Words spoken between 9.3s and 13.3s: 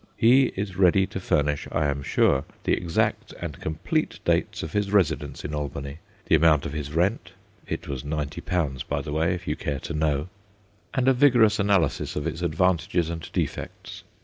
if you care to know and a vigorous analysis of its advantages